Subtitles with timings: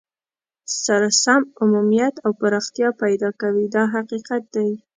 [0.83, 4.69] سره سم عمومیت او پراختیا پیدا کوي دا حقیقت دی.